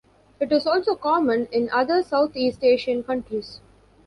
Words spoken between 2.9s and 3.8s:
countries.